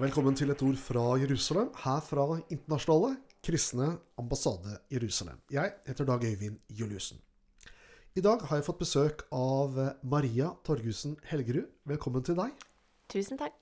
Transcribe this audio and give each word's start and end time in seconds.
velkommen 0.00 0.34
til 0.34 0.50
et 0.50 0.62
ord 0.64 0.78
fra 0.80 1.02
Jerusalem, 1.22 1.68
her 1.84 2.00
fra 2.02 2.24
Internasjonale 2.50 3.12
kristne 3.44 3.92
ambassade 4.18 4.78
Jerusalem. 4.90 5.38
Jeg 5.50 5.70
heter 5.86 6.04
Dag 6.04 6.24
Øyvind 6.24 6.56
Juliussen. 6.68 7.18
I 8.16 8.20
dag 8.20 8.42
har 8.42 8.56
jeg 8.56 8.64
fått 8.64 8.80
besøk 8.80 9.22
av 9.30 9.76
Maria 10.02 10.50
Torgussen 10.66 11.14
Helgerud. 11.30 11.68
Velkommen 11.86 12.24
til 12.26 12.34
deg. 12.38 12.50
Tusen 13.12 13.38
takk. 13.38 13.54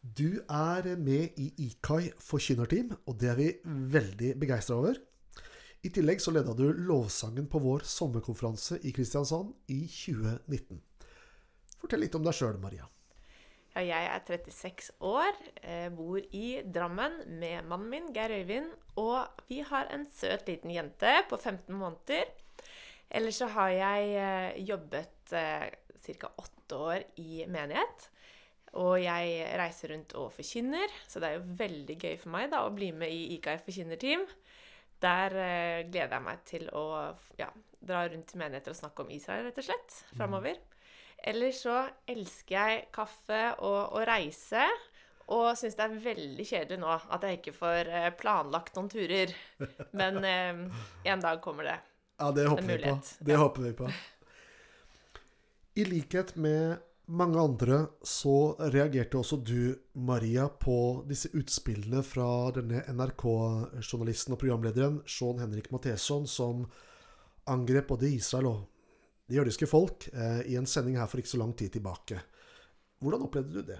Du 0.00 0.40
er 0.48 0.88
med 0.96 1.36
i 1.36 1.50
IKAI 1.66 2.12
forkynnerteam, 2.18 2.96
og 3.06 3.20
det 3.20 3.30
er 3.34 3.36
vi 3.36 3.50
veldig 3.96 4.32
begeistra 4.40 4.78
over. 4.80 4.96
I 5.84 5.92
tillegg 5.92 6.22
så 6.22 6.32
leda 6.32 6.56
du 6.56 6.68
lovsangen 6.72 7.50
på 7.50 7.60
vår 7.60 7.84
sommerkonferanse 7.84 8.80
i 8.88 8.94
Kristiansand 8.94 9.52
i 9.68 9.82
2019. 9.84 10.80
Fortell 11.82 12.06
litt 12.06 12.16
om 12.16 12.24
deg 12.24 12.40
sjøl, 12.40 12.56
Maria. 12.62 12.88
Ja, 13.72 13.80
jeg 13.80 14.04
er 14.04 14.20
36 14.28 14.90
år, 15.00 15.36
eh, 15.64 15.88
bor 15.88 16.20
i 16.36 16.60
Drammen 16.60 17.14
med 17.40 17.64
mannen 17.64 17.88
min, 17.88 18.10
Geir 18.12 18.34
Øyvind, 18.36 18.68
og 19.00 19.24
vi 19.48 19.62
har 19.64 19.88
en 19.88 20.04
søt 20.12 20.44
liten 20.46 20.70
jente 20.70 21.12
på 21.30 21.38
15 21.38 21.72
måneder. 21.74 22.28
Ellers 23.10 23.38
så 23.40 23.46
har 23.46 23.70
jeg 23.72 24.10
eh, 24.12 24.58
jobbet 24.68 25.32
eh, 25.32 25.70
ca. 26.04 26.28
åtte 26.36 26.76
år 26.76 27.04
i 27.16 27.46
menighet. 27.48 28.10
Og 28.74 29.00
jeg 29.00 29.56
reiser 29.56 29.94
rundt 29.94 30.12
og 30.20 30.32
forkynner, 30.36 30.92
så 31.08 31.20
det 31.20 31.30
er 31.30 31.38
jo 31.38 31.56
veldig 31.56 31.96
gøy 31.96 32.18
for 32.20 32.32
meg 32.32 32.50
da, 32.52 32.66
å 32.66 32.74
bli 32.76 32.90
med 32.92 33.08
i 33.08 33.38
IKF 33.38 33.64
forkynnerteam. 33.70 34.26
Der 35.00 35.32
gleder 35.88 36.18
jeg 36.18 36.24
meg 36.24 36.44
til 36.44 36.68
å 36.76 36.84
ja, 37.40 37.48
dra 37.80 38.04
rundt 38.04 38.36
i 38.36 38.38
menigheter 38.38 38.76
og 38.76 38.80
snakke 38.80 39.04
om 39.04 39.16
Israel, 39.16 39.48
rett 39.48 39.64
og 39.64 39.68
slett, 39.70 39.98
framover. 40.12 40.60
Ellers 41.22 41.62
så 41.62 41.84
elsker 42.10 42.56
jeg 42.56 42.86
kaffe 42.94 43.42
og 43.62 43.94
å 43.98 44.02
reise. 44.06 44.66
Og 45.32 45.52
syns 45.56 45.76
det 45.78 45.84
er 45.84 46.00
veldig 46.04 46.44
kjedelig 46.44 46.80
nå 46.82 46.90
at 46.92 47.24
jeg 47.24 47.38
ikke 47.38 47.54
får 47.56 47.90
eh, 47.94 48.08
planlagt 48.18 48.74
noen 48.76 48.90
turer. 48.92 49.32
Men 49.98 50.18
eh, 50.26 50.80
en 51.12 51.22
dag 51.22 51.40
kommer 51.44 51.70
det. 51.70 51.78
Ja, 52.18 52.32
det 52.34 52.48
håper 52.50 52.66
vi 52.68 52.78
på. 52.82 52.96
Det 53.20 53.36
ja. 53.36 53.38
håper 53.40 53.68
vi 53.68 53.76
på. 53.78 53.92
I 55.78 55.86
likhet 55.88 56.34
med 56.36 56.82
mange 57.12 57.40
andre 57.40 57.78
så 58.06 58.54
reagerte 58.72 59.18
også 59.18 59.38
du, 59.42 59.74
Maria, 59.94 60.48
på 60.48 61.04
disse 61.08 61.30
utspillene 61.36 62.02
fra 62.06 62.50
denne 62.54 62.82
NRK-journalisten 62.92 64.36
og 64.36 64.42
programlederen 64.42 65.00
Sean 65.08 65.40
Henrik 65.42 65.70
Matheson, 65.72 66.28
som 66.28 66.66
angrep 67.50 67.88
både 67.90 68.12
Israel 68.12 68.50
og 68.52 68.60
det 69.32 69.38
jødiske 69.40 69.66
folk 69.70 70.10
eh, 70.12 70.42
i 70.52 70.58
en 70.60 70.68
sending 70.68 70.98
her 71.00 71.08
for 71.08 71.22
ikke 71.22 71.32
så 71.32 71.40
lang 71.40 71.54
tid 71.56 71.72
tilbake. 71.72 72.18
Hvordan 73.00 73.24
opplevde 73.24 73.54
du 73.54 73.70
det? 73.72 73.78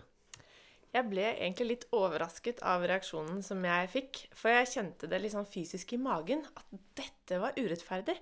Jeg 0.93 1.09
ble 1.09 1.27
egentlig 1.31 1.67
litt 1.69 1.85
overrasket 1.97 2.63
av 2.69 2.85
reaksjonen 2.89 3.43
som 3.45 3.61
jeg 3.65 3.91
fikk. 3.93 4.21
For 4.37 4.53
jeg 4.53 4.71
kjente 4.73 5.09
det 5.09 5.21
litt 5.21 5.35
sånn 5.35 5.49
fysisk 5.49 5.93
i 5.93 6.01
magen 6.01 6.45
at 6.57 6.81
dette 6.97 7.41
var 7.41 7.57
urettferdig. 7.61 8.17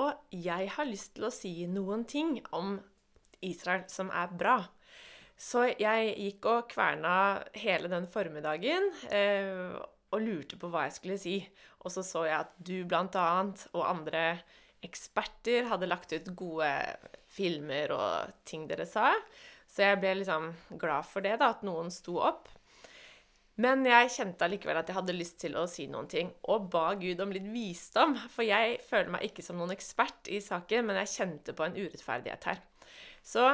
Og 0.00 0.32
jeg 0.32 0.70
har 0.72 0.88
lyst 0.88 1.14
til 1.16 1.28
å 1.28 1.32
si 1.32 1.52
noen 1.68 2.06
ting 2.08 2.38
om 2.56 2.78
Israel 3.44 3.84
som 3.92 4.08
er 4.08 4.32
bra. 4.32 4.58
Så 5.36 5.66
jeg 5.76 6.12
gikk 6.16 6.48
og 6.48 6.72
kverna 6.72 7.14
hele 7.58 7.90
den 7.92 8.08
formiddagen 8.08 8.88
eh, 9.12 9.76
og 10.12 10.24
lurte 10.24 10.56
på 10.60 10.72
hva 10.72 10.86
jeg 10.88 10.96
skulle 10.96 11.20
si. 11.20 11.36
Og 11.84 11.92
så 11.92 12.04
så 12.06 12.24
jeg 12.28 12.38
at 12.46 12.56
du 12.56 12.78
blant 12.88 13.16
annet 13.20 13.66
og 13.72 13.88
andre 13.88 14.24
eksperter 14.82 15.68
hadde 15.70 15.88
lagt 15.88 16.12
ut 16.12 16.32
gode 16.36 16.70
filmer 17.32 17.94
og 17.94 18.32
ting 18.48 18.66
dere 18.70 18.86
sa. 18.88 19.12
Så 19.72 19.86
jeg 19.86 20.00
ble 20.02 20.18
liksom 20.20 20.50
glad 20.80 21.06
for 21.08 21.24
det, 21.24 21.38
da, 21.40 21.52
at 21.54 21.62
noen 21.64 21.88
sto 21.94 22.18
opp. 22.20 22.50
Men 23.62 23.84
jeg 23.84 24.10
kjente 24.14 24.46
allikevel 24.46 24.78
at 24.80 24.88
jeg 24.88 24.96
hadde 24.96 25.14
lyst 25.16 25.38
til 25.42 25.56
å 25.60 25.66
si 25.68 25.86
noen 25.90 26.08
ting, 26.10 26.30
og 26.48 26.70
ba 26.72 26.92
Gud 27.00 27.20
om 27.24 27.32
litt 27.34 27.46
visdom. 27.52 28.16
For 28.32 28.44
jeg 28.46 28.80
føler 28.88 29.12
meg 29.14 29.28
ikke 29.28 29.44
som 29.44 29.60
noen 29.60 29.74
ekspert 29.74 30.28
i 30.32 30.40
saken, 30.44 30.88
men 30.88 31.00
jeg 31.02 31.12
kjente 31.14 31.54
på 31.56 31.66
en 31.66 31.76
urettferdighet 31.78 32.48
her. 32.48 32.62
Så 33.22 33.46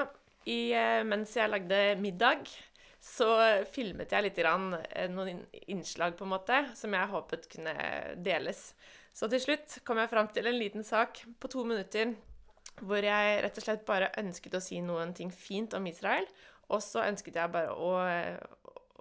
i, 0.48 0.72
eh, 0.72 1.04
mens 1.06 1.34
jeg 1.36 1.50
lagde 1.50 1.98
middag, 2.00 2.46
så 3.00 3.28
filmet 3.70 4.12
jeg 4.12 4.26
litt 4.26 4.38
grann, 4.38 4.72
eh, 4.90 5.08
noen 5.10 5.44
innslag, 5.70 6.16
på 6.18 6.26
en 6.26 6.34
måte, 6.34 6.62
som 6.76 6.94
jeg 6.94 7.12
håpet 7.12 7.48
kunne 7.52 7.74
deles. 8.24 8.72
Så 9.14 9.28
til 9.30 9.42
slutt 9.42 9.80
kom 9.86 9.98
jeg 10.02 10.10
fram 10.10 10.28
til 10.34 10.46
en 10.46 10.58
liten 10.58 10.84
sak 10.86 11.24
på 11.40 11.50
to 11.50 11.64
minutter 11.66 12.14
hvor 12.78 13.02
jeg 13.02 13.40
rett 13.42 13.56
og 13.58 13.64
slett 13.64 13.86
bare 13.86 14.12
ønsket 14.20 14.54
å 14.54 14.62
si 14.62 14.78
noen 14.84 15.10
ting 15.16 15.32
fint 15.34 15.74
om 15.74 15.86
Israel. 15.90 16.26
Og 16.70 16.82
så 16.84 17.02
ønsket 17.06 17.38
jeg 17.40 17.50
bare 17.50 17.72
å, 17.74 17.92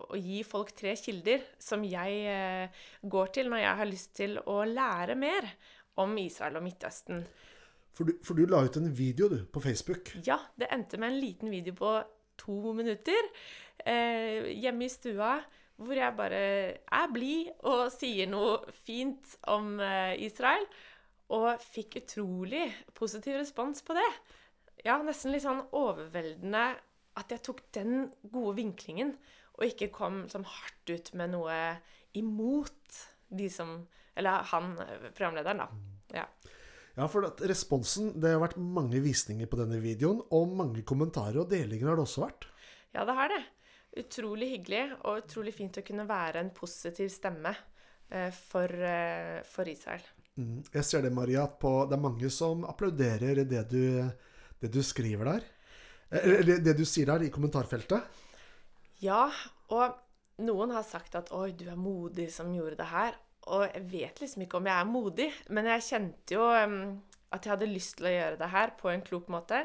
å 0.08 0.18
gi 0.18 0.40
folk 0.48 0.72
tre 0.78 0.96
kilder 0.98 1.44
som 1.62 1.84
jeg 1.86 2.24
eh, 2.32 2.82
går 3.04 3.34
til 3.36 3.52
når 3.52 3.64
jeg 3.64 3.82
har 3.82 3.92
lyst 3.92 4.16
til 4.18 4.40
å 4.46 4.62
lære 4.66 5.18
mer 5.20 5.52
om 6.02 6.18
Israel 6.22 6.58
og 6.60 6.66
Midtøsten. 6.66 7.22
For 7.98 8.08
du, 8.08 8.18
for 8.26 8.38
du 8.38 8.46
la 8.50 8.62
ut 8.66 8.78
en 8.78 8.92
video 8.94 9.30
du, 9.32 9.40
på 9.50 9.62
Facebook. 9.62 10.14
Ja, 10.26 10.38
det 10.58 10.70
endte 10.74 11.00
med 11.02 11.12
en 11.12 11.22
liten 11.22 11.54
video 11.54 11.74
på 11.78 11.96
to 12.38 12.74
minutter 12.78 13.30
eh, 13.86 14.50
hjemme 14.58 14.88
i 14.88 14.92
stua. 14.92 15.38
Hvor 15.78 15.94
jeg 15.94 16.18
bare 16.18 16.38
er 16.82 17.10
blid 17.14 17.52
og 17.70 17.92
sier 17.94 18.30
noe 18.30 18.64
fint 18.86 19.36
om 19.54 19.76
eh, 19.84 20.16
Israel. 20.26 20.66
Og 21.36 21.62
fikk 21.62 22.00
utrolig 22.02 22.66
positiv 22.98 23.38
respons 23.38 23.84
på 23.86 23.94
det. 23.98 24.10
Ja, 24.86 24.98
nesten 25.04 25.34
litt 25.34 25.46
sånn 25.46 25.66
overveldende 25.76 26.70
at 27.18 27.34
jeg 27.34 27.44
tok 27.46 27.64
den 27.76 28.12
gode 28.30 28.58
vinklingen, 28.60 29.16
og 29.58 29.66
ikke 29.66 29.90
kom 29.94 30.26
sånn 30.30 30.46
hardt 30.46 30.92
ut 30.92 31.14
med 31.18 31.34
noe 31.34 31.56
imot 32.18 33.06
de 33.28 33.50
som 33.52 33.80
Eller 34.18 34.42
han, 34.50 34.72
eh, 34.82 35.12
programlederen, 35.14 35.60
da. 35.62 35.68
Ja. 36.10 36.24
Ja, 36.98 37.06
for 37.06 37.28
at 37.28 37.42
responsen 37.46 38.16
Det 38.20 38.32
har 38.34 38.42
vært 38.42 38.58
mange 38.58 38.98
visninger 38.98 39.46
på 39.46 39.60
denne 39.60 39.78
videoen, 39.78 40.24
og 40.34 40.56
mange 40.58 40.82
kommentarer 40.82 41.44
og 41.44 41.52
delinger 41.52 41.92
har 41.92 42.00
det 42.00 42.08
også 42.08 42.24
vært. 42.26 42.48
Ja, 42.96 43.06
det 43.06 43.14
har 43.14 43.30
det. 43.30 43.44
Utrolig 43.98 44.52
hyggelig 44.52 44.84
og 45.08 45.24
utrolig 45.24 45.54
fint 45.56 45.80
å 45.80 45.86
kunne 45.86 46.06
være 46.10 46.44
en 46.44 46.54
positiv 46.56 47.10
stemme 47.14 47.54
eh, 48.10 48.30
for, 48.36 48.68
eh, 48.70 49.40
for 49.48 49.70
Israel. 49.72 50.04
Mm. 50.38 50.62
Jeg 50.74 50.86
ser 50.86 51.06
det, 51.06 51.14
Maria, 51.16 51.48
at 51.48 51.58
på, 51.62 51.72
det 51.90 51.98
er 51.98 52.04
mange 52.04 52.30
som 52.34 52.66
applauderer 52.70 53.42
det 53.48 53.64
du, 53.72 53.86
det 54.62 54.70
du 54.74 54.82
skriver 54.86 55.32
der. 55.32 55.48
Eh, 56.12 56.34
Eller 56.40 56.62
det 56.64 56.76
du 56.78 56.86
sier 56.86 57.10
der 57.10 57.26
i 57.26 57.32
kommentarfeltet. 57.34 58.26
Ja, 59.02 59.28
og 59.74 59.98
noen 60.42 60.74
har 60.76 60.86
sagt 60.86 61.16
at 61.18 61.32
'oi, 61.34 61.52
du 61.58 61.66
er 61.70 61.80
modig 61.80 62.30
som 62.34 62.54
gjorde 62.54 62.78
det 62.78 62.92
her'. 62.92 63.18
Og 63.48 63.64
jeg 63.64 63.84
vet 63.92 64.20
liksom 64.22 64.44
ikke 64.44 64.60
om 64.60 64.68
jeg 64.68 64.76
er 64.76 64.90
modig, 64.92 65.28
men 65.56 65.70
jeg 65.72 65.86
kjente 65.88 66.36
jo 66.36 66.44
um, 66.44 67.00
at 67.32 67.46
jeg 67.46 67.54
hadde 67.54 67.70
lyst 67.72 67.98
til 67.98 68.10
å 68.10 68.12
gjøre 68.12 68.40
det 68.42 68.50
her 68.52 68.74
på 68.80 68.90
en 68.92 69.04
klok 69.06 69.30
måte. 69.32 69.62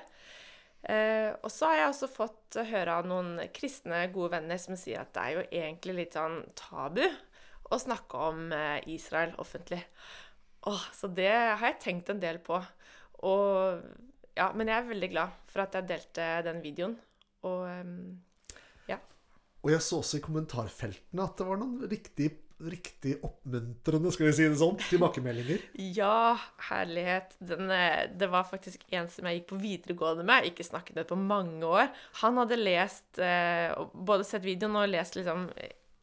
Eh, 0.82 1.30
og 1.38 1.50
så 1.52 1.68
har 1.70 1.78
jeg 1.78 1.90
også 1.92 2.08
fått 2.10 2.58
høre 2.72 2.96
av 2.98 3.06
noen 3.06 3.36
kristne 3.54 4.00
gode 4.14 4.32
venner 4.34 4.58
som 4.58 4.74
sier 4.78 5.04
at 5.04 5.12
det 5.14 5.22
er 5.22 5.36
jo 5.36 5.44
egentlig 5.46 5.94
litt 6.00 6.16
sånn 6.18 6.40
tabu 6.58 7.04
å 7.72 7.78
snakke 7.78 8.24
om 8.30 8.48
eh, 8.56 8.80
Israel 8.90 9.36
offentlig. 9.42 9.80
Åh, 10.66 10.88
så 10.94 11.10
det 11.10 11.30
har 11.30 11.62
jeg 11.70 11.80
tenkt 11.82 12.10
en 12.12 12.22
del 12.22 12.40
på. 12.42 12.58
Og 13.26 13.82
ja, 14.34 14.50
men 14.56 14.70
jeg 14.70 14.78
er 14.78 14.90
veldig 14.90 15.10
glad 15.12 15.40
for 15.50 15.64
at 15.64 15.78
jeg 15.78 15.88
delte 15.90 16.28
den 16.46 16.62
videoen. 16.64 16.98
Og 17.46 17.66
ja. 18.90 18.98
Og 19.62 19.72
jeg 19.72 19.82
så 19.82 19.98
også 20.02 20.20
i 20.20 20.24
kommentarfeltene 20.24 21.26
at 21.26 21.38
det 21.38 21.46
var 21.48 21.58
noen 21.58 21.90
riktig, 21.90 22.28
riktig 22.70 23.16
oppmuntrende 23.26 24.12
skal 24.14 24.28
vi 24.28 24.34
si 24.36 24.46
det 24.46 24.58
sånn, 24.60 24.78
tilbakemeldinger. 24.90 25.64
Ja, 25.96 26.36
herlighet. 26.68 27.34
Den, 27.42 27.70
eh, 27.70 28.06
det 28.08 28.28
var 28.32 28.46
faktisk 28.48 28.84
en 28.94 29.08
som 29.12 29.26
jeg 29.26 29.40
gikk 29.40 29.48
på 29.52 29.60
videregående 29.62 30.26
med, 30.26 30.48
ikke 30.50 30.66
snakket 30.66 31.00
med 31.00 31.08
på 31.10 31.18
mange 31.18 31.66
år. 31.66 31.90
Han 32.22 32.38
hadde 32.40 32.60
lest, 32.60 33.18
eh, 33.18 33.74
både 33.92 34.24
sett 34.24 34.46
videoen 34.46 34.76
og 34.76 34.88
lest 34.92 35.18
liksom 35.18 35.50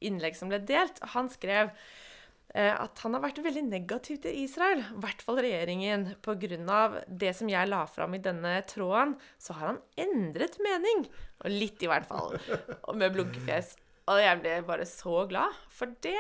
innlegg 0.02 0.36
som 0.36 0.52
ble 0.52 0.60
delt. 0.60 1.00
Han 1.16 1.30
skrev 1.30 1.72
eh, 2.56 2.74
at 2.74 3.00
han 3.04 3.16
har 3.16 3.24
vært 3.24 3.44
veldig 3.44 3.66
negativ 3.70 4.22
til 4.24 4.44
Israel, 4.44 4.82
i 4.82 5.02
hvert 5.04 5.22
fall 5.22 5.42
regjeringen. 5.44 6.16
Pga. 6.22 7.04
det 7.08 7.36
som 7.36 7.50
jeg 7.50 7.70
la 7.70 7.86
fram 7.86 8.16
i 8.16 8.24
denne 8.24 8.62
tråden, 8.70 9.16
så 9.38 9.54
har 9.54 9.68
han 9.74 9.82
endret 9.98 10.58
mening. 10.60 11.08
Og 11.44 11.52
litt, 11.52 11.84
i 11.84 11.88
hvert 11.88 12.08
fall. 12.08 12.40
Og 12.88 12.96
med 12.96 13.14
blunkefjes. 13.14 13.78
Og 14.10 14.18
jeg 14.24 14.42
ble 14.42 14.62
bare 14.66 14.86
så 14.90 15.26
glad, 15.30 15.54
for 15.70 15.92
det, 16.02 16.18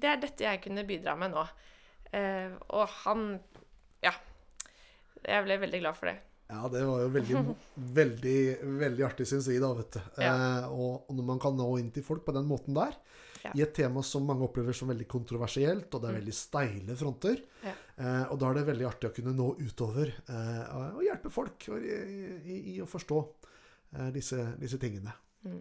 det 0.00 0.10
er 0.10 0.20
dette 0.22 0.44
jeg 0.46 0.62
kunne 0.64 0.84
bidra 0.88 1.14
med 1.18 1.34
nå. 1.34 1.46
Eh, 2.14 2.52
og 2.76 2.88
han 3.04 3.26
Ja. 4.04 4.12
Jeg 5.24 5.44
ble 5.46 5.56
veldig 5.62 5.80
glad 5.80 5.96
for 5.96 6.10
det. 6.10 6.18
Ja, 6.52 6.68
det 6.68 6.82
var 6.84 7.00
jo 7.00 7.08
veldig, 7.14 7.56
veldig, 7.98 8.38
veldig 8.82 9.04
artig, 9.06 9.24
syns 9.30 9.46
vi, 9.48 9.56
da, 9.62 9.70
vet 9.78 9.96
du. 9.96 10.00
Ja. 10.20 10.34
Eh, 10.34 10.66
og, 10.74 11.06
og 11.08 11.16
når 11.16 11.24
man 11.30 11.40
kan 11.40 11.56
nå 11.56 11.68
inn 11.80 11.88
til 11.94 12.04
folk 12.04 12.24
på 12.26 12.34
den 12.36 12.46
måten 12.50 12.76
der, 12.76 12.96
Ja. 13.44 13.50
i 13.52 13.60
et 13.60 13.74
tema 13.76 14.00
som 14.04 14.24
mange 14.24 14.40
opplever 14.46 14.72
som 14.72 14.88
veldig 14.88 15.04
kontroversielt, 15.08 15.92
og 15.92 16.00
det 16.00 16.08
er 16.08 16.14
veldig 16.16 16.32
steile 16.36 16.94
fronter, 16.96 17.42
Ja. 17.64 17.72
eh, 18.00 18.22
og 18.32 18.38
da 18.40 18.48
er 18.50 18.54
det 18.60 18.66
veldig 18.70 18.86
artig 18.88 19.10
å 19.10 19.14
kunne 19.16 19.34
nå 19.36 19.50
utover 19.60 20.08
eh, 20.08 20.62
og 20.94 21.02
hjelpe 21.04 21.28
folk 21.32 21.66
i, 21.76 21.96
i, 22.40 22.56
i 22.72 22.76
å 22.80 22.86
forstå 22.88 23.18
eh, 23.98 24.08
disse, 24.16 24.38
disse 24.60 24.78
tingene. 24.80 25.12
Mm. 25.44 25.58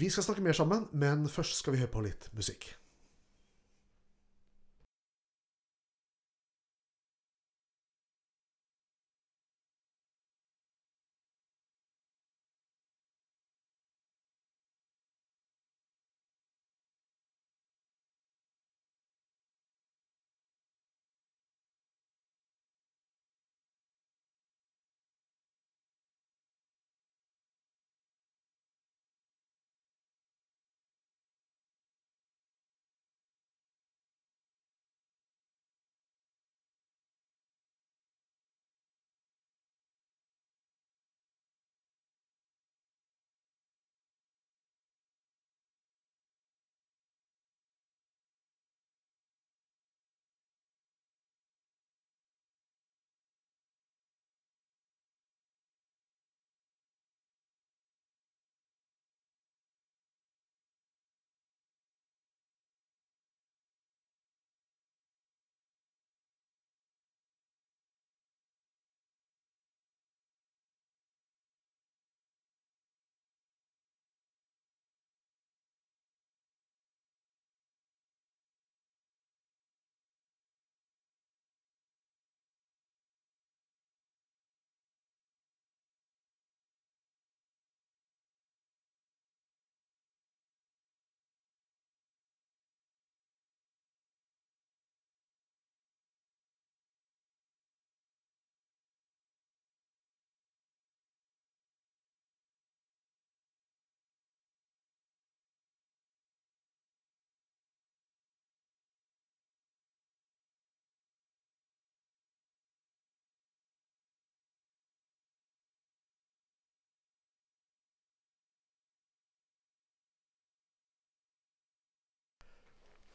Vi 0.00 0.08
skal 0.12 0.24
snakke 0.26 0.44
mer 0.44 0.56
sammen, 0.56 0.84
men 0.92 1.24
først 1.32 1.56
skal 1.62 1.76
vi 1.76 1.80
høre 1.80 1.92
på 1.92 2.04
litt 2.04 2.28
musikk. 2.36 2.70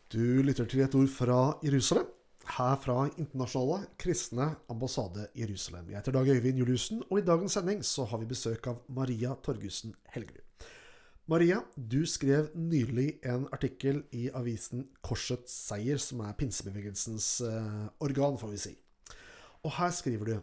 Du 0.09 0.41
lytter 0.41 0.65
til 0.65 0.81
et 0.81 0.95
ord 0.97 1.09
fra 1.13 1.35
Jerusalem, 1.61 2.07
her 2.49 2.77
fra 2.81 3.03
Internasjonale 3.21 3.91
kristne 4.01 4.47
ambassade 4.73 5.27
Jerusalem. 5.37 5.91
Jeg 5.91 5.99
heter 5.99 6.15
Dag 6.15 6.31
Øyvind 6.33 6.57
Juliussen, 6.57 7.03
og 7.11 7.19
i 7.19 7.25
dagens 7.27 7.53
sending 7.53 7.83
så 7.85 8.07
har 8.09 8.17
vi 8.17 8.25
besøk 8.25 8.65
av 8.71 8.79
Maria 8.89 9.35
Torgussen 9.45 9.93
Helgerud. 10.09 10.65
Maria, 11.29 11.59
du 11.77 12.07
skrev 12.09 12.49
nylig 12.55 13.19
en 13.21 13.45
artikkel 13.53 14.01
i 14.09 14.31
avisen 14.33 14.87
Korsets 15.05 15.53
seier, 15.67 16.01
som 16.01 16.25
er 16.25 16.33
pinsebevegelsens 16.41 17.29
eh, 17.45 17.85
organ, 18.01 18.41
får 18.41 18.53
vi 18.55 18.65
si. 18.65 18.75
Og 19.61 19.77
her 19.77 19.93
skriver 19.93 20.25
du 20.25 20.35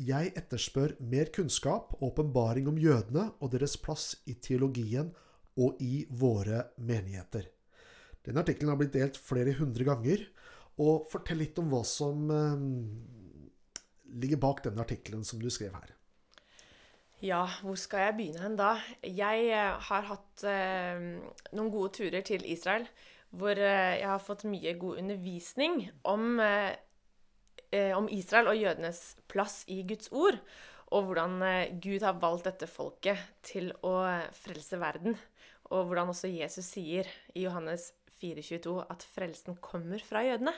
Jeg 0.00 0.32
etterspør 0.32 0.96
mer 1.12 1.28
kunnskap 1.28 1.92
og 2.00 2.08
åpenbaring 2.14 2.72
om 2.72 2.80
jødene 2.80 3.34
og 3.36 3.52
deres 3.52 3.76
plass 3.76 4.14
i 4.24 4.40
teologien 4.40 5.12
og 5.60 5.76
i 5.84 6.06
våre 6.08 6.70
menigheter. 6.78 7.52
Den 8.26 8.40
artikkelen 8.40 8.72
har 8.72 8.80
blitt 8.80 8.96
delt 8.96 9.16
flere 9.20 9.54
hundre 9.58 9.86
ganger. 9.88 10.26
Og 10.80 11.08
fortell 11.12 11.40
litt 11.42 11.58
om 11.60 11.70
hva 11.72 11.80
som 11.86 12.28
eh, 12.32 12.66
ligger 14.20 14.40
bak 14.40 14.62
denne 14.64 14.84
artikkelen 14.84 15.24
som 15.26 15.40
du 15.42 15.50
skrev 15.52 15.74
her. 15.76 15.94
Ja, 17.20 17.44
hvor 17.60 17.76
skal 17.76 18.06
jeg 18.06 18.16
begynne 18.16 18.40
hen 18.46 18.56
da? 18.56 18.74
Jeg 19.04 19.50
eh, 19.52 19.88
har 19.90 20.06
hatt 20.08 20.44
eh, 20.48 21.02
noen 21.52 21.72
gode 21.72 21.92
turer 21.98 22.24
til 22.24 22.46
Israel 22.48 22.88
hvor 23.36 23.54
eh, 23.54 24.00
jeg 24.00 24.08
har 24.08 24.22
fått 24.24 24.46
mye 24.48 24.72
god 24.80 25.02
undervisning 25.02 25.84
om, 26.08 26.40
eh, 26.40 27.92
om 27.94 28.08
Israel 28.10 28.50
og 28.50 28.58
jødenes 28.58 29.02
plass 29.30 29.62
i 29.70 29.82
Guds 29.86 30.08
ord, 30.10 30.40
og 30.90 31.06
hvordan 31.06 31.36
Gud 31.78 32.02
har 32.02 32.18
valgt 32.18 32.48
dette 32.48 32.66
folket 32.66 33.20
til 33.46 33.68
å 33.86 33.92
frelse 34.34 34.80
verden. 34.80 35.14
Og 35.70 35.86
hvordan 35.86 36.10
også 36.10 36.32
Jesus 36.32 36.66
sier 36.72 37.06
i 37.30 37.44
Johannes 37.44 37.92
4,22 38.20 38.76
at 38.92 39.04
frelsen 39.14 39.56
kommer 39.64 40.02
fra 40.04 40.22
jødene. 40.26 40.52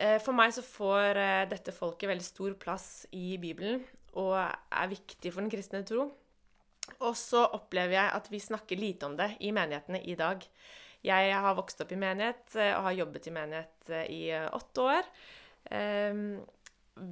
Eh, 0.00 0.18
For 0.22 0.36
meg 0.36 0.54
så 0.54 0.64
får 0.64 1.20
eh, 1.20 1.44
dette 1.50 1.74
folket 1.74 2.10
veldig 2.10 2.26
stor 2.26 2.54
plass 2.60 2.88
i 3.16 3.36
Bibelen 3.40 3.82
og 4.20 4.36
er 4.36 4.92
viktig 4.92 5.32
for 5.32 5.40
den 5.40 5.52
kristne 5.52 5.82
tro. 5.88 6.10
Og 7.00 7.14
så 7.16 7.46
opplever 7.56 7.96
jeg 7.96 8.14
at 8.18 8.30
vi 8.32 8.40
snakker 8.42 8.80
lite 8.80 9.08
om 9.08 9.16
det 9.16 9.30
i 9.40 9.52
menighetene 9.54 10.02
i 10.04 10.16
dag. 10.18 10.42
Jeg 11.02 11.36
har 11.44 11.56
vokst 11.58 11.80
opp 11.82 11.92
i 11.94 12.00
menighet 12.00 12.56
eh, 12.56 12.74
og 12.76 12.88
har 12.90 12.98
jobbet 13.02 13.28
i 13.28 13.36
menighet 13.36 13.94
i 14.12 14.24
åtte 14.52 14.88
år. 14.96 15.14
Ehm, 15.72 16.42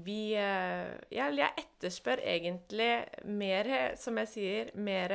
Vi 0.04 0.34
jeg 0.36 1.52
etterspør 1.56 2.20
egentlig 2.20 3.06
mer, 3.24 3.96
som 3.96 4.18
jeg 4.20 4.28
sier, 4.28 4.70
mer, 4.76 5.14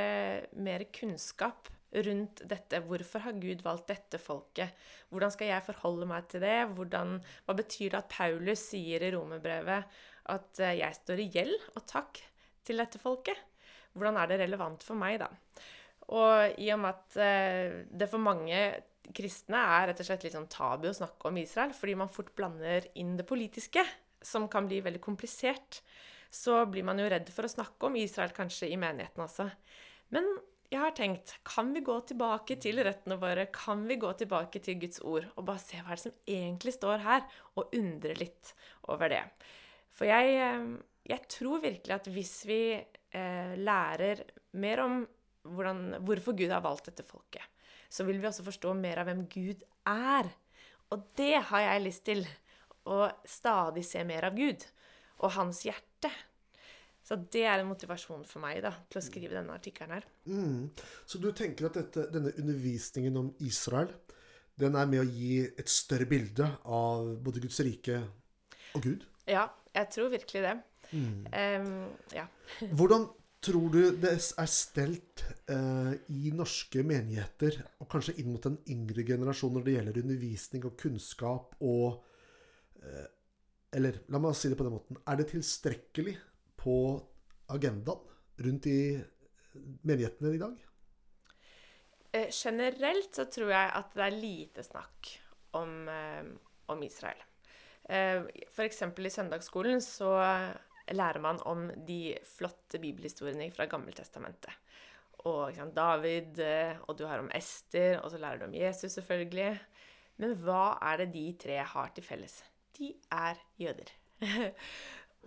mer 0.58 0.84
kunnskap 0.90 1.70
rundt 2.06 2.44
dette. 2.50 2.82
Hvorfor 2.86 3.24
har 3.26 3.38
Gud 3.40 3.64
valgt 3.66 3.90
dette 3.92 4.20
folket? 4.22 4.76
Hvordan 5.14 5.34
skal 5.34 5.52
jeg 5.52 5.66
forholde 5.68 6.08
meg 6.10 6.28
til 6.32 6.44
det? 6.44 6.58
Hvordan, 6.76 7.20
hva 7.46 7.58
betyr 7.58 7.94
det 7.94 8.02
at 8.02 8.12
Paulus 8.12 8.68
sier 8.72 9.06
i 9.06 9.12
romerbrevet 9.16 10.00
at 10.34 10.64
eh, 10.64 10.80
jeg 10.82 11.00
står 11.00 11.22
i 11.22 11.30
gjeld 11.34 11.56
og 11.76 11.86
takk 11.90 12.22
til 12.66 12.82
dette 12.82 13.02
folket? 13.02 13.40
Hvordan 13.96 14.20
er 14.20 14.32
det 14.32 14.42
relevant 14.44 14.84
for 14.84 15.00
meg, 15.00 15.22
da? 15.24 15.30
Og 16.16 16.60
i 16.62 16.68
og 16.74 16.82
med 16.84 16.92
at 16.92 17.20
eh, 17.22 17.78
det 17.90 18.10
for 18.12 18.22
mange 18.22 18.60
kristne 19.16 19.60
er 19.78 19.92
rett 19.92 20.02
og 20.02 20.08
slett 20.08 20.26
litt 20.26 20.36
sånn 20.36 20.50
tabu 20.52 20.90
å 20.90 20.98
snakke 20.98 21.30
om 21.30 21.38
Israel, 21.38 21.74
fordi 21.78 21.96
man 22.00 22.12
fort 22.12 22.34
blander 22.38 22.88
inn 23.00 23.14
det 23.20 23.28
politiske, 23.30 23.84
som 24.26 24.48
kan 24.50 24.66
bli 24.70 24.82
veldig 24.82 25.02
komplisert, 25.04 25.82
så 26.34 26.64
blir 26.70 26.86
man 26.88 27.00
jo 27.00 27.08
redd 27.10 27.30
for 27.34 27.46
å 27.46 27.52
snakke 27.52 27.88
om 27.88 27.98
Israel 28.00 28.34
kanskje 28.36 28.72
i 28.74 28.80
menigheten 28.82 29.24
også. 29.24 29.46
Men 30.16 30.28
jeg 30.72 30.82
har 30.82 30.94
tenkt, 30.98 31.36
kan 31.46 31.70
vi 31.76 31.84
gå 31.86 31.96
tilbake 32.10 32.58
til 32.62 32.82
røttene 32.84 33.18
våre? 33.22 33.46
Kan 33.54 33.86
vi 33.90 34.00
gå 34.02 34.12
tilbake 34.18 34.62
til 34.64 34.80
Guds 34.82 35.02
ord 35.06 35.28
og 35.36 35.46
bare 35.48 35.62
se 35.62 35.82
hva 35.82 35.94
er 35.94 36.02
som 36.02 36.16
egentlig 36.26 36.74
står 36.76 37.04
her, 37.06 37.26
og 37.56 37.76
undre 37.78 38.16
litt 38.18 38.54
over 38.92 39.12
det? 39.14 39.22
For 39.96 40.10
jeg, 40.10 40.38
eh, 40.42 40.66
jeg 41.12 41.28
tror 41.32 41.62
virkelig 41.64 41.96
at 41.96 42.10
hvis 42.12 42.36
vi 42.50 42.62
eh, 42.76 43.54
lærer 43.62 44.26
mer 44.60 44.84
om 44.84 45.04
hvordan, 45.46 46.02
hvorfor 46.06 46.36
Gud 46.38 46.50
har 46.52 46.64
valgt 46.66 46.90
dette 46.90 47.06
folket, 47.06 47.46
så 47.90 48.04
vil 48.08 48.20
vi 48.20 48.28
også 48.28 48.46
forstå 48.46 48.74
mer 48.78 49.02
av 49.02 49.10
hvem 49.10 49.26
Gud 49.32 49.62
er. 49.88 50.32
Og 50.92 51.06
det 51.18 51.38
har 51.52 51.68
jeg 51.70 51.86
lyst 51.86 52.06
til. 52.10 52.26
Å 52.86 53.08
stadig 53.26 53.82
se 53.82 54.04
mer 54.06 54.28
av 54.28 54.36
Gud 54.38 54.62
og 55.26 55.32
hans 55.40 55.64
hjerte. 55.66 56.12
Så 57.06 57.18
det 57.32 57.44
er 57.46 57.62
en 57.62 57.70
motivasjon 57.70 58.24
for 58.26 58.42
meg 58.42 58.64
da, 58.66 58.72
til 58.90 58.98
å 58.98 59.06
skrive 59.06 59.38
denne 59.38 59.54
artikkelen 59.54 59.94
her. 59.94 60.08
Mm. 60.26 60.72
Så 61.06 61.22
du 61.22 61.30
tenker 61.38 61.68
at 61.70 61.78
dette, 61.78 62.08
denne 62.14 62.34
undervisningen 62.42 63.20
om 63.22 63.30
Israel 63.46 63.92
den 64.60 64.78
er 64.80 64.88
med 64.88 65.04
å 65.04 65.10
gi 65.10 65.44
et 65.46 65.70
større 65.70 66.08
bilde 66.10 66.48
av 66.64 67.12
både 67.22 67.44
Guds 67.44 67.60
rike 67.66 68.00
og 68.76 68.88
Gud? 68.88 69.04
Ja, 69.28 69.50
jeg 69.76 69.92
tror 69.92 70.10
virkelig 70.14 70.42
det. 70.46 70.56
Em, 70.96 71.70
ja. 72.16 72.26
Hvordan 72.78 73.10
tror 73.46 73.70
du 73.74 73.82
det 74.02 74.14
er 74.16 74.50
stelt 74.50 75.26
uh, 75.52 75.94
i 76.10 76.32
norske 76.34 76.82
menigheter, 76.88 77.60
og 77.84 77.90
kanskje 77.92 78.16
inn 78.22 78.32
mot 78.34 78.46
den 78.48 78.58
yngre 78.72 79.06
generasjon, 79.06 79.54
når 79.54 79.66
det 79.66 79.76
gjelder 79.76 80.00
undervisning 80.02 80.66
og 80.66 80.80
kunnskap 80.82 81.54
og 81.62 82.00
uh, 82.82 83.06
Eller 83.76 83.98
la 84.08 84.22
meg 84.24 84.38
si 84.40 84.48
det 84.48 84.56
på 84.56 84.64
den 84.64 84.74
måten. 84.78 84.98
Er 85.04 85.18
det 85.20 85.34
tilstrekkelig 85.34 86.16
på 86.66 86.78
agendaen 87.54 88.02
rundt 88.46 88.68
i 88.68 88.80
menighetene 89.86 90.34
i 90.36 90.42
dag? 90.42 90.66
Eh, 92.16 92.30
generelt 92.32 93.16
så 93.16 93.28
tror 93.32 93.52
jeg 93.52 93.72
at 93.80 93.96
det 93.96 94.06
er 94.06 94.18
lite 94.18 94.64
snakk 94.66 95.12
om, 95.58 95.88
eh, 95.90 96.28
om 96.72 96.84
Israel. 96.84 97.22
Eh, 97.90 98.24
F.eks. 98.50 98.82
i 98.82 99.14
søndagsskolen 99.14 99.82
så 99.82 100.12
lærer 100.92 101.20
man 101.22 101.42
om 101.46 101.68
de 101.88 102.16
flotte 102.38 102.80
bibelhistoriene 102.80 103.52
fra 103.52 103.66
Gammeltestamentet. 103.66 104.54
Og 105.26 105.56
sant, 105.58 105.74
David, 105.74 106.38
og 106.86 106.98
du 106.98 107.08
har 107.10 107.18
om 107.18 107.32
Ester, 107.34 107.98
og 108.04 108.12
så 108.14 108.20
lærer 108.22 108.38
du 108.38 108.46
om 108.46 108.54
Jesus, 108.54 108.94
selvfølgelig. 108.94 109.56
Men 110.22 110.36
hva 110.46 110.78
er 110.86 111.02
det 111.02 111.14
de 111.16 111.26
tre 111.42 111.58
har 111.66 111.90
til 111.96 112.06
felles? 112.06 112.44
De 112.78 112.92
er 113.12 113.42
jøder. 113.58 113.90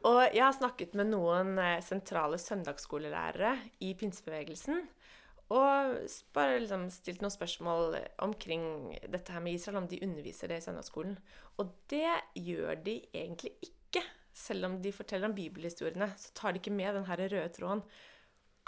og 0.07 0.21
jeg 0.35 0.45
har 0.45 0.55
snakket 0.55 0.95
med 0.99 1.11
noen 1.11 1.57
eh, 1.63 1.81
sentrale 1.85 2.39
søndagsskolelærere 2.43 3.57
i 3.85 3.95
pinsebevegelsen. 3.99 4.85
Og 5.49 5.95
bare 6.37 6.59
liksom 6.61 6.89
stilt 6.93 7.23
noen 7.25 7.33
spørsmål 7.33 7.97
omkring 8.25 8.65
dette 9.09 9.33
her 9.33 9.41
med 9.41 9.57
Israel, 9.57 9.81
om 9.81 9.89
de 9.89 10.01
underviser 10.05 10.53
det 10.53 10.61
i 10.61 10.67
søndagsskolen. 10.67 11.17
Og 11.57 11.73
det 11.89 12.11
gjør 12.37 12.77
de 12.85 12.99
egentlig 13.15 13.55
ikke. 13.65 14.05
Selv 14.39 14.69
om 14.69 14.77
de 14.83 14.93
forteller 14.93 15.31
om 15.31 15.35
bibelhistoriene, 15.35 16.13
så 16.21 16.35
tar 16.37 16.53
de 16.53 16.61
ikke 16.61 16.75
med 16.75 16.95
den 16.95 17.09
her 17.09 17.25
røde 17.25 17.49
tråden. 17.57 17.83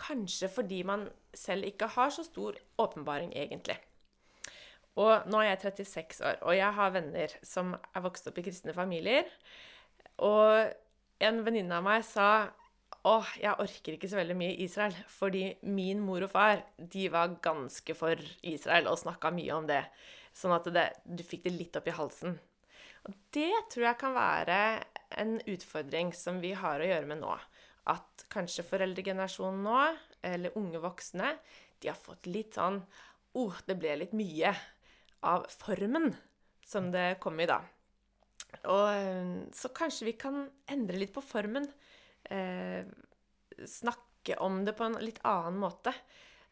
Kanskje 0.00 0.48
fordi 0.48 0.80
man 0.88 1.04
selv 1.36 1.68
ikke 1.68 1.90
har 1.94 2.10
så 2.10 2.24
stor 2.24 2.56
åpenbaring, 2.80 3.36
egentlig. 3.36 3.76
Og 4.98 5.28
nå 5.30 5.40
er 5.40 5.52
jeg 5.52 5.60
36 5.76 6.24
år, 6.26 6.40
og 6.42 6.56
jeg 6.56 6.76
har 6.80 6.94
venner 6.96 7.34
som 7.46 7.74
er 7.76 8.02
vokst 8.02 8.26
opp 8.26 8.40
i 8.40 8.44
kristne 8.48 8.74
familier. 8.74 9.28
Og 10.16 10.72
en 11.20 11.42
venninne 11.44 11.76
av 11.76 11.84
meg 11.84 12.04
sa 12.06 12.30
åh, 13.08 13.28
jeg 13.40 13.56
orker 13.62 13.96
ikke 13.96 14.10
så 14.10 14.18
veldig 14.18 14.36
mye 14.36 14.58
Israel, 14.64 14.94
fordi 15.08 15.44
min 15.64 16.02
mor 16.04 16.26
og 16.26 16.32
far 16.34 16.64
de 16.76 17.06
var 17.12 17.38
ganske 17.44 17.96
for 17.96 18.20
Israel 18.44 18.90
og 18.90 19.00
snakka 19.00 19.32
mye 19.32 19.56
om 19.56 19.68
det. 19.68 19.82
Sånn 20.36 20.54
at 20.54 20.68
det, 20.72 20.86
du 21.04 21.24
fikk 21.26 21.46
det 21.46 21.54
litt 21.54 21.78
opp 21.78 21.88
i 21.88 21.96
halsen. 21.96 22.36
Og 23.08 23.16
det 23.32 23.54
tror 23.72 23.86
jeg 23.86 24.00
kan 24.02 24.14
være 24.16 24.58
en 25.20 25.38
utfordring 25.48 26.12
som 26.16 26.42
vi 26.42 26.52
har 26.56 26.80
å 26.80 26.90
gjøre 26.90 27.08
med 27.08 27.22
nå. 27.22 27.32
At 27.88 28.26
kanskje 28.32 28.66
foreldregenerasjonen 28.68 29.64
nå, 29.64 29.78
eller 30.26 30.56
unge 30.60 30.82
voksne, 30.82 31.32
de 31.80 31.88
har 31.88 31.96
fått 31.98 32.28
litt 32.28 32.58
sånn 32.60 32.82
oh, 33.40 33.56
det 33.64 33.78
ble 33.80 33.96
litt 34.02 34.12
mye 34.16 34.52
av 35.24 35.46
formen 35.52 36.12
som 36.66 36.90
det 36.92 37.14
kom 37.22 37.40
i 37.40 37.48
da. 37.48 37.62
Og 38.70 38.86
eh, 38.92 39.36
så 39.56 39.70
kanskje 39.76 40.10
vi 40.10 40.16
kan 40.20 40.42
endre 40.70 41.00
litt 41.00 41.14
på 41.14 41.24
formen. 41.24 41.68
Eh, 42.30 42.82
snakke 43.68 44.36
om 44.44 44.64
det 44.66 44.76
på 44.78 44.86
en 44.86 44.98
litt 45.02 45.20
annen 45.26 45.60
måte. 45.62 45.94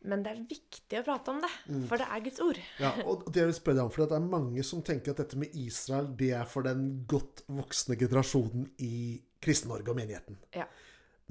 Men 0.06 0.22
det 0.22 0.30
er 0.30 0.44
viktig 0.46 1.00
å 1.00 1.02
prate 1.02 1.32
om 1.32 1.40
det, 1.42 1.48
for 1.90 1.98
det 1.98 2.06
er 2.06 2.20
Guds 2.22 2.38
ord. 2.44 2.58
Ja, 2.78 2.92
og 3.02 3.24
det 3.34 3.40
jeg 3.40 3.48
vil 3.50 3.56
spørre 3.56 3.80
deg 3.80 3.88
om, 3.88 3.90
for 3.90 4.06
det 4.06 4.14
er 4.14 4.28
mange 4.30 4.62
som 4.66 4.82
tenker 4.86 5.10
at 5.10 5.22
dette 5.24 5.40
med 5.40 5.56
Israel, 5.58 6.12
det 6.20 6.28
er 6.38 6.46
for 6.46 6.66
den 6.66 6.84
godt 7.10 7.42
voksne 7.50 7.96
generasjonen 7.98 8.68
i 8.86 9.18
Kristen-Norge 9.42 9.90
og 9.90 9.98
menigheten. 9.98 10.38
Ja. 10.54 10.68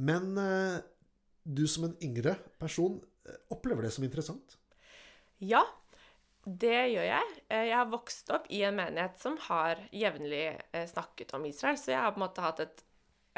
Men 0.03 0.35
eh, 0.41 0.81
du 1.47 1.63
som 1.71 1.87
en 1.87 1.95
yngre 2.03 2.35
person 2.59 2.99
eh, 3.23 3.39
opplever 3.55 3.87
det 3.87 3.93
som 3.95 4.03
interessant? 4.03 4.57
Ja, 5.39 5.63
det 6.47 6.81
gjør 6.93 7.07
jeg. 7.09 7.31
Eh, 7.51 7.65
Jeg 7.67 7.75
har 7.75 7.89
vokst 7.91 8.29
opp 8.31 8.45
i 8.55 8.61
en 8.63 8.77
menighet 8.77 9.17
som 9.19 9.35
har 9.49 9.81
jevnlig 9.91 10.45
eh, 10.71 10.85
snakket 10.87 11.33
om 11.35 11.45
Israel, 11.49 11.79
så 11.79 11.91
jeg 11.91 12.03
har 12.03 12.13
på 12.15 12.21
en 12.21 12.27
måte 12.27 12.45
hatt 12.45 12.61
et 12.63 12.83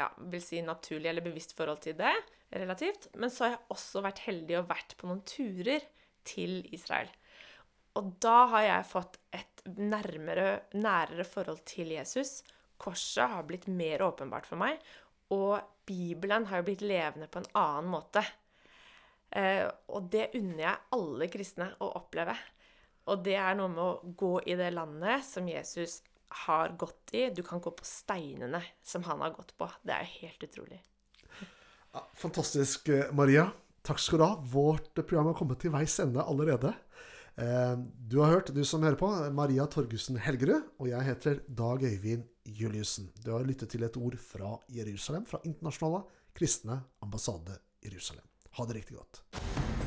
ja, 0.00 0.06
vil 0.32 0.42
si 0.42 0.60
naturlig 0.64 1.10
eller 1.10 1.24
bevisst 1.24 1.56
forhold 1.56 1.82
til 1.84 1.96
det, 1.98 2.12
relativt. 2.54 3.10
Men 3.18 3.32
så 3.32 3.44
har 3.44 3.56
jeg 3.56 3.74
også 3.74 4.04
vært 4.04 4.22
heldig 4.28 4.60
og 4.60 4.70
vært 4.70 4.94
på 4.98 5.10
noen 5.10 5.24
turer 5.28 5.84
til 6.26 6.62
Israel. 6.74 7.10
Og 7.98 8.14
da 8.22 8.36
har 8.54 8.64
jeg 8.64 8.88
fått 8.92 9.18
et 9.34 9.64
nærmere, 9.76 10.62
nærere 10.78 11.26
forhold 11.26 11.64
til 11.68 11.90
Jesus. 11.96 12.40
Korset 12.80 13.32
har 13.32 13.44
blitt 13.48 13.66
mer 13.68 14.06
åpenbart 14.06 14.46
for 14.48 14.60
meg, 14.60 14.78
og 15.34 15.58
Bibelen 15.86 16.46
har 16.48 16.62
jo 16.62 16.68
blitt 16.70 16.86
levende 16.86 17.28
på 17.30 17.42
en 17.42 17.50
annen 17.58 17.90
måte. 17.92 18.22
Eh, 19.34 19.66
og 19.90 20.08
det 20.10 20.30
unner 20.38 20.64
jeg 20.64 20.88
alle 20.96 21.28
kristne 21.30 21.68
å 21.82 21.90
oppleve. 22.00 22.34
Og 23.08 23.24
det 23.24 23.36
er 23.40 23.56
noe 23.58 23.70
med 23.72 23.82
å 23.82 24.14
gå 24.16 24.34
i 24.46 24.56
det 24.58 24.70
landet 24.74 25.24
som 25.24 25.48
Jesus 25.48 26.02
har 26.46 26.76
gått 26.78 27.14
i. 27.16 27.28
Du 27.34 27.42
kan 27.42 27.60
gå 27.62 27.72
på 27.74 27.86
steinene 27.86 28.62
som 28.82 29.02
han 29.08 29.22
har 29.24 29.32
gått 29.34 29.56
på. 29.58 29.70
Det 29.82 29.96
er 29.96 30.04
jo 30.06 30.26
helt 30.26 30.46
utrolig. 30.46 30.80
Ja, 31.92 32.04
fantastisk, 32.14 32.88
eh, 32.88 33.10
Maria. 33.12 33.48
Takk 33.82 33.98
skal 33.98 34.18
du 34.20 34.24
ha. 34.24 34.36
Vårt 34.36 34.94
program 34.94 35.32
har 35.32 35.34
kommet 35.34 35.58
til 35.60 35.72
veis 35.74 35.98
ende 35.98 36.22
allerede. 36.22 36.74
Eh, 37.36 37.76
Du 38.10 38.20
har 38.20 38.32
hørt, 38.32 38.54
du 38.54 38.64
som 38.64 38.82
hører 38.82 38.98
på, 38.98 39.08
Maria 39.32 39.66
Torgussen 39.66 40.18
Helgerud, 40.18 40.62
og 40.78 40.88
jeg 40.88 41.02
heter 41.02 41.40
Dag 41.48 41.82
Øyvind 41.82 42.24
Juliussen. 42.44 43.10
Du 43.24 43.32
har 43.32 43.44
lyttet 43.44 43.70
til 43.70 43.82
et 43.82 43.96
ord 43.96 44.18
fra 44.18 44.58
Jerusalem, 44.68 45.26
fra 45.26 45.40
Internasjonale 45.44 46.04
kristne 46.34 46.82
ambassade 47.02 47.58
Jerusalem. 47.82 48.24
Ha 48.58 48.66
det 48.66 48.74
riktig 48.82 48.96
godt. 48.96 49.79